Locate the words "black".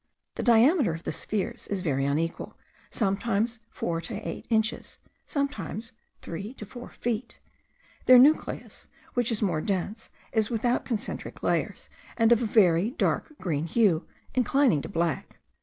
14.89-15.37